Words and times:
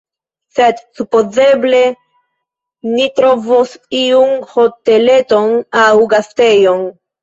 Sed 0.59 0.79
supozeble 1.01 1.83
ni 2.95 3.07
trovos 3.21 3.77
iun 4.03 4.37
hoteleton 4.57 5.59
aŭ 5.89 5.91
gastejon. 6.19 6.89